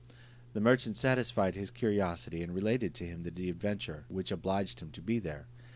[0.53, 4.99] The merchant satisfied his curiosity, and related to him the adventure which obliged him to
[5.03, 5.45] be there.